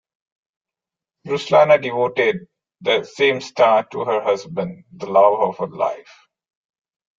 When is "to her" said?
3.91-4.23